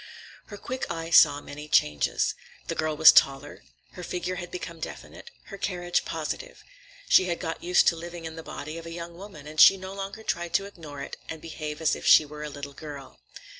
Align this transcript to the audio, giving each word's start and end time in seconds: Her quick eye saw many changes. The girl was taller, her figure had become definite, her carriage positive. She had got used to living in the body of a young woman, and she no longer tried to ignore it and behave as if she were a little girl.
Her 0.47 0.57
quick 0.57 0.87
eye 0.89 1.11
saw 1.11 1.41
many 1.41 1.67
changes. 1.67 2.33
The 2.65 2.73
girl 2.73 2.97
was 2.97 3.11
taller, 3.11 3.61
her 3.91 4.01
figure 4.01 4.37
had 4.37 4.49
become 4.49 4.79
definite, 4.79 5.29
her 5.49 5.59
carriage 5.59 6.05
positive. 6.05 6.63
She 7.07 7.25
had 7.25 7.39
got 7.39 7.61
used 7.63 7.85
to 7.89 7.95
living 7.95 8.25
in 8.25 8.35
the 8.35 8.41
body 8.41 8.79
of 8.79 8.87
a 8.87 8.91
young 8.93 9.15
woman, 9.15 9.45
and 9.45 9.61
she 9.61 9.77
no 9.77 9.93
longer 9.93 10.23
tried 10.23 10.55
to 10.55 10.65
ignore 10.65 11.03
it 11.03 11.17
and 11.29 11.39
behave 11.39 11.81
as 11.81 11.95
if 11.95 12.07
she 12.07 12.25
were 12.25 12.41
a 12.43 12.49
little 12.49 12.73
girl. 12.73 13.19